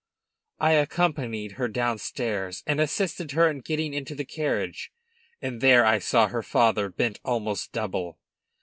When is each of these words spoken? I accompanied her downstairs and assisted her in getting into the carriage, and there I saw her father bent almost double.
I 0.59 0.71
accompanied 0.71 1.51
her 1.57 1.67
downstairs 1.67 2.63
and 2.65 2.81
assisted 2.81 3.33
her 3.33 3.47
in 3.47 3.59
getting 3.61 3.93
into 3.93 4.15
the 4.15 4.25
carriage, 4.25 4.91
and 5.43 5.61
there 5.61 5.85
I 5.85 5.99
saw 5.99 6.27
her 6.27 6.41
father 6.41 6.89
bent 6.89 7.19
almost 7.23 7.71
double. 7.71 8.17